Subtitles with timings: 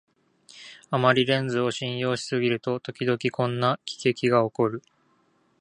[0.89, 4.81] あんまりレンズを信用しすぎると、ときどきこんな喜劇がおこる